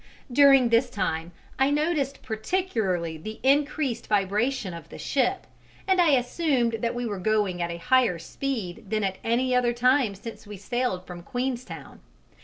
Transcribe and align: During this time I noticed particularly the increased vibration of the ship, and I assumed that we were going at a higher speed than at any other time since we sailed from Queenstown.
During 0.31 0.69
this 0.69 0.89
time 0.89 1.31
I 1.59 1.69
noticed 1.69 2.23
particularly 2.23 3.17
the 3.17 3.39
increased 3.43 4.07
vibration 4.07 4.73
of 4.73 4.89
the 4.89 4.97
ship, 4.97 5.45
and 5.87 6.01
I 6.01 6.13
assumed 6.13 6.77
that 6.79 6.95
we 6.95 7.05
were 7.05 7.19
going 7.19 7.61
at 7.61 7.69
a 7.69 7.77
higher 7.77 8.17
speed 8.17 8.85
than 8.89 9.03
at 9.03 9.19
any 9.23 9.53
other 9.53 9.73
time 9.73 10.15
since 10.15 10.47
we 10.47 10.57
sailed 10.57 11.05
from 11.05 11.21
Queenstown. 11.21 11.99